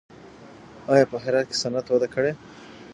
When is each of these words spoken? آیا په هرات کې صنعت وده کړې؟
آیا 0.93 1.05
په 1.11 1.17
هرات 1.23 1.45
کې 1.49 1.57
صنعت 1.61 1.85
وده 1.89 2.07
کړې؟ 2.13 2.31